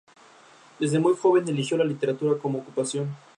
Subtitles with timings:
[0.79, 3.15] Desde muy joven eligió la literatura como ocupación.